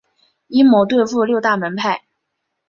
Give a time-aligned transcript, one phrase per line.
[0.47, 2.01] 阴谋对付六大门派。